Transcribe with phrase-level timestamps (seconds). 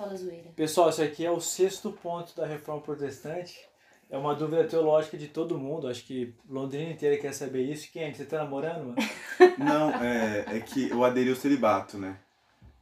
[0.00, 0.50] Toda zoeira.
[0.56, 3.68] Pessoal, isso aqui é o sexto ponto da reforma protestante.
[4.08, 5.86] É uma dúvida teológica de todo mundo.
[5.86, 7.90] Acho que Londrina inteira quer saber isso.
[7.92, 8.12] Quem?
[8.12, 8.96] Você tá namorando, mano?
[9.58, 12.16] Não, é, é que eu aderi ao celibato, né?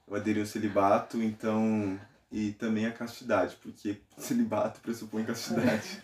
[0.06, 1.98] Eu aderi ao celibato, então.
[2.30, 6.00] E também a castidade, porque celibato pressupõe castidade.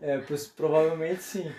[0.00, 0.18] É,
[0.56, 1.52] provavelmente sim.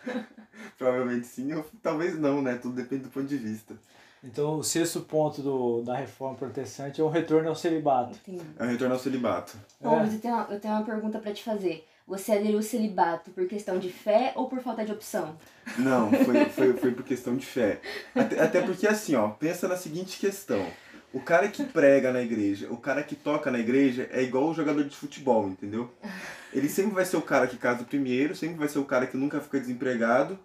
[0.78, 2.56] Provavelmente sim, ou talvez não, né?
[2.56, 3.76] Tudo depende do ponto de vista.
[4.22, 8.16] Então, o sexto ponto do, da reforma protestante é o retorno ao celibato.
[8.26, 8.44] Entendi.
[8.58, 9.56] É o retorno ao celibato.
[9.80, 9.98] Bom, É.
[10.00, 11.86] mas eu tenho, uma, eu tenho uma pergunta pra te fazer.
[12.06, 15.36] Você aderiu ao celibato por questão de fé ou por falta de opção?
[15.78, 17.80] Não, foi, foi, foi por questão de fé.
[18.14, 20.66] Até, até porque assim, ó, pensa na seguinte questão.
[21.12, 24.54] O cara que prega na igreja, o cara que toca na igreja é igual o
[24.54, 25.90] jogador de futebol, entendeu?
[26.52, 29.16] Ele sempre vai ser o cara que casa primeiro, sempre vai ser o cara que
[29.16, 30.38] nunca fica desempregado.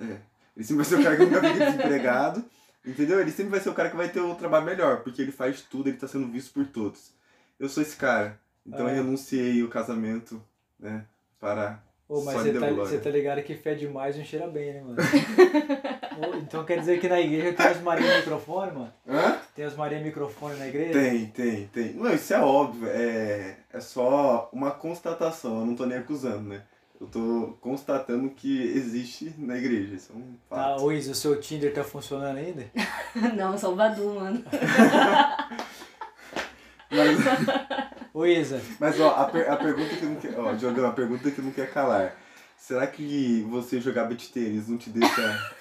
[0.00, 0.16] É.
[0.56, 2.44] Ele sempre vai ser o cara que nunca fica desempregado.
[2.88, 3.20] Entendeu?
[3.20, 5.60] Ele sempre vai ser o cara que vai ter o trabalho melhor, porque ele faz
[5.60, 7.12] tudo, ele tá sendo visto por todos.
[7.60, 8.38] Eu sou esse cara.
[8.66, 8.90] Então Ah.
[8.90, 10.42] eu renunciei o casamento,
[10.78, 11.04] né?
[11.38, 14.46] Para Ô, mas Só você de tá, você tá ligado que fé demais não cheira
[14.48, 14.96] bem, né, mano?
[16.18, 18.92] Ô, então quer dizer que na igreja tem as Maria microfone, mano?
[19.06, 19.38] Hã?
[19.54, 20.92] Tem as Maria microfone na igreja?
[20.94, 21.92] Tem, tem, tem.
[21.92, 22.88] Não, isso é óbvio.
[22.88, 25.60] É, é só uma constatação.
[25.60, 26.62] Eu não tô nem acusando, né?
[27.00, 29.94] Eu tô constatando que existe na igreja.
[29.94, 30.82] Isso é um Tá, fato.
[30.84, 32.66] ô Isa, o seu Tinder tá funcionando ainda?
[33.36, 34.42] não, só o Badu, mano.
[36.90, 37.18] Mas,
[38.14, 40.38] Ô Isa, mas, ó, a, per- a pergunta que não quer.
[40.38, 42.16] Ó, Diogão, a pergunta que não quer calar.
[42.56, 45.52] Será que você jogar beat tênis não te deixa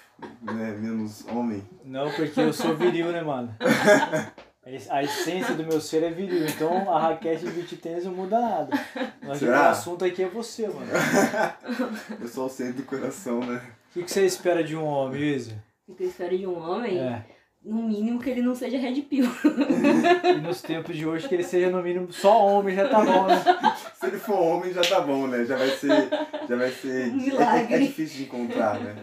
[0.42, 1.64] né, menos homem?
[1.86, 3.56] não, porque eu sou viril, né, mano?
[4.90, 8.40] A essência do meu ser é viril, então a raquete de beat tênis não muda
[8.40, 8.80] nada.
[9.22, 10.88] Mas o assunto aqui é você, mano.
[12.20, 13.62] Eu sou o centro do coração, né?
[13.90, 15.54] O que, que você espera de um homem, Isa?
[15.88, 17.24] O que eu espero de um homem, É.
[17.64, 19.26] no mínimo que ele não seja red pill.
[20.38, 23.26] E nos tempos de hoje que ele seja no mínimo só homem já tá bom,
[23.26, 23.42] né?
[23.98, 25.46] Se ele for homem, já tá bom, né?
[25.46, 26.10] Já vai ser.
[26.48, 27.08] Já vai ser.
[27.08, 27.74] Um milagre.
[27.74, 28.96] É, é difícil de encontrar, né?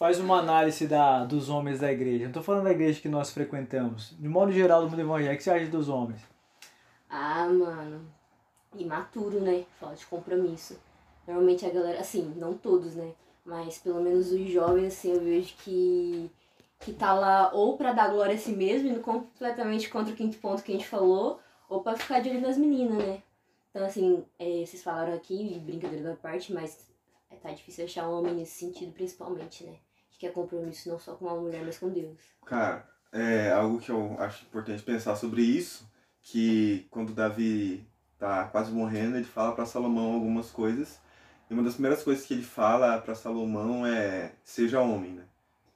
[0.00, 2.24] Faz uma análise da, dos homens da igreja.
[2.24, 4.16] Não tô falando da igreja que nós frequentamos.
[4.18, 6.22] De modo geral, do mundo evangélico, o que você acha dos homens?
[7.10, 8.10] Ah, mano.
[8.74, 9.66] Imaturo, né?
[9.78, 10.80] Falta de compromisso.
[11.26, 13.12] Normalmente a galera, assim, não todos, né?
[13.44, 16.30] Mas pelo menos os jovens, assim, eu vejo que,
[16.78, 20.38] que tá lá ou pra dar glória a si mesmo, indo completamente contra o quinto
[20.38, 23.22] ponto que a gente falou, ou pra ficar de olho nas meninas, né?
[23.68, 26.90] Então, assim, é, vocês falaram aqui, brincadeira da parte, mas
[27.30, 29.74] é, tá difícil achar um homem nesse sentido, principalmente, né?
[30.20, 32.18] Que quer compromisso não só com uma mulher, mas com Deus.
[32.44, 35.90] Cara, é algo que eu acho importante pensar sobre isso,
[36.22, 37.86] que quando Davi
[38.18, 41.00] tá quase morrendo, ele fala para Salomão algumas coisas.
[41.48, 45.24] E uma das primeiras coisas que ele fala para Salomão é seja homem, né?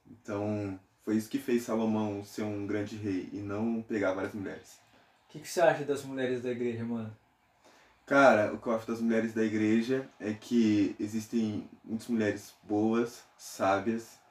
[0.05, 4.79] Então, foi isso que fez Salomão ser um grande rei e não pegar várias mulheres.
[5.27, 7.17] O que, que você acha das mulheres da igreja, mano?
[8.05, 13.23] Cara, o que eu acho das mulheres da igreja é que existem muitas mulheres boas,
[13.35, 14.23] sábias,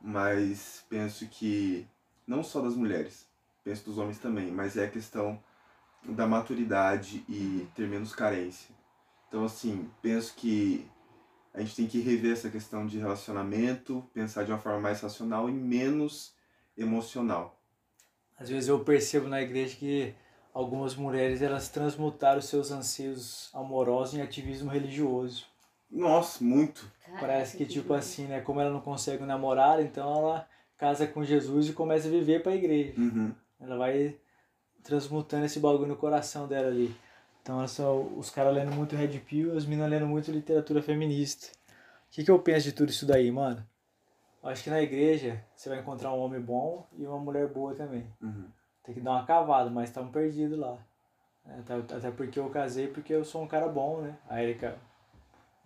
[0.00, 1.86] mas penso que
[2.26, 3.26] não só das mulheres,
[3.64, 5.42] penso dos homens também, mas é a questão
[6.04, 8.74] da maturidade e ter menos carência.
[9.28, 10.88] Então, assim, penso que
[11.52, 15.48] a gente tem que rever essa questão de relacionamento, pensar de uma forma mais racional
[15.48, 16.34] e menos
[16.76, 17.58] emocional.
[18.38, 20.14] Às vezes eu percebo na igreja que
[20.52, 25.46] algumas mulheres elas transmutaram seus anseios amorosos em ativismo religioso.
[25.90, 26.90] Nossa, muito.
[27.20, 31.24] Parece que tipo assim, né, como ela não consegue um namorado, então ela casa com
[31.24, 32.94] Jesus e começa a viver pra igreja.
[32.98, 33.32] Uhum.
[33.60, 34.16] Ela vai
[34.82, 36.94] transmutando esse bagulho no coração dela ali.
[37.42, 41.48] Então ela só, os caras lendo muito Red Pill, as meninas lendo muito literatura feminista.
[42.08, 43.64] O que, que eu penso de tudo isso daí, mano?
[44.42, 47.74] Eu acho que na igreja você vai encontrar um homem bom e uma mulher boa
[47.74, 48.06] também.
[48.20, 48.46] Uhum.
[48.84, 50.78] Tem que dar uma cavada, mas estamos perdidos lá.
[51.44, 54.16] Até, até porque eu casei porque eu sou um cara bom, né?
[54.28, 54.76] A Erika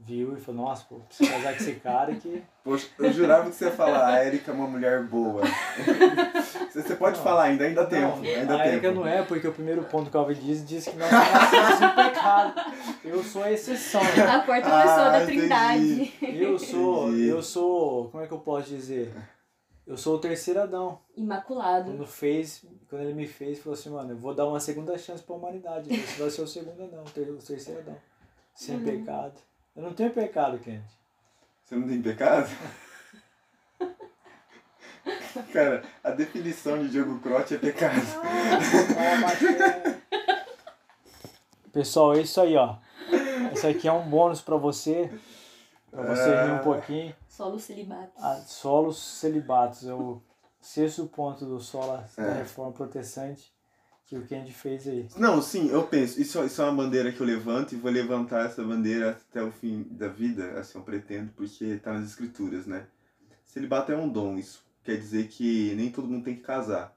[0.03, 2.43] viu e falou, nossa, pô, preciso casar com esse cara que.
[2.65, 5.43] Poxa, eu jurava que você ia falar, a Erika é uma mulher boa.
[6.73, 7.25] Você pode Não.
[7.25, 8.17] falar ainda, ainda dá tempo.
[8.19, 10.85] Não, ainda a Erika não é, porque o primeiro ponto que o Calvin diz diz
[10.87, 12.61] que nós nascemos sem pecado.
[13.05, 14.01] Eu sou a exceção.
[14.03, 14.23] né?
[14.23, 15.39] A quarta Ah, pessoa da entendi.
[15.41, 16.15] Trindade.
[16.23, 17.27] Eu sou, Entendi.
[17.29, 19.13] eu sou, como é que eu posso dizer?
[19.87, 21.01] Eu sou o terceiro Adão.
[21.17, 21.91] Imaculado.
[21.91, 25.23] Quando fez, quando ele me fez, falou assim, mano, eu vou dar uma segunda chance
[25.25, 25.89] pra humanidade.
[25.89, 27.11] Você vai ser o segundo Adão, o
[27.43, 27.97] terceiro Adão.
[28.55, 28.85] Sem Uhum.
[28.85, 29.35] pecado.
[29.77, 30.83] Eu não tenho pecado, Kent.
[31.65, 32.49] Você não tem pecado?
[35.53, 37.95] Cara, a definição de Diogo Crote é pecado.
[41.73, 42.77] Pessoal, é isso aí, ó.
[43.53, 45.11] Esse aqui é um bônus pra você.
[45.91, 46.61] Pra você rir um Ah.
[46.61, 47.15] pouquinho.
[47.29, 48.13] Solo celibato.
[48.19, 49.87] Ah, solos celibatos.
[49.87, 50.21] É o
[50.61, 52.33] sexto ponto do sola da É.
[52.39, 53.53] reforma protestante.
[54.11, 55.07] Que o Candy fez aí.
[55.17, 58.45] Não, sim, eu penso, isso, isso é uma bandeira que eu levanto e vou levantar
[58.45, 62.89] essa bandeira até o fim da vida, assim eu pretendo, porque tá nas escrituras, né?
[63.45, 66.93] Celibato é um dom, isso quer dizer que nem todo mundo tem que casar.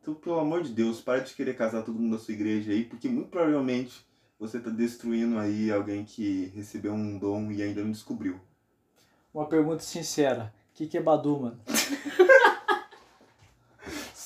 [0.00, 2.84] Então, pelo amor de Deus, para de querer casar todo mundo da sua igreja aí,
[2.84, 4.06] porque muito provavelmente
[4.38, 8.38] você tá destruindo aí alguém que recebeu um dom e ainda não descobriu.
[9.34, 10.54] Uma pergunta sincera.
[10.70, 11.60] O que, que é Badu, mano?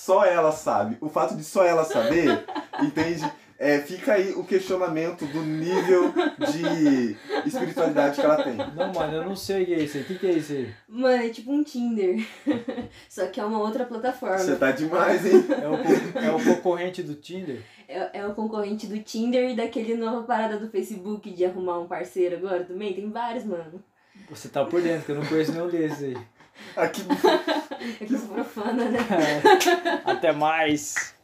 [0.06, 0.96] Só ela sabe.
[1.00, 2.44] O fato de só ela saber,
[2.80, 3.28] entende?
[3.58, 8.54] É, fica aí o questionamento do nível de espiritualidade que ela tem.
[8.54, 10.02] Não, mano, eu não sei o que é isso aí.
[10.04, 10.72] O que, que é isso aí?
[10.86, 12.24] Mano, é tipo um Tinder.
[13.10, 14.38] Só que é uma outra plataforma.
[14.38, 15.44] Você tá demais, hein?
[15.50, 17.62] É o, é o concorrente do Tinder?
[17.88, 21.88] É, é o concorrente do Tinder e daquele nova parada do Facebook de arrumar um
[21.88, 22.94] parceiro agora também.
[22.94, 23.82] Tem vários, mano.
[24.30, 26.16] Você tá por dentro, que eu não conheço nenhum desses aí.
[26.76, 27.02] Aqui
[28.00, 28.98] É que profana, né?
[30.04, 31.15] Até mais!